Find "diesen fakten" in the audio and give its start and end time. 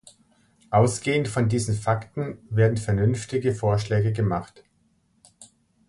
1.47-2.39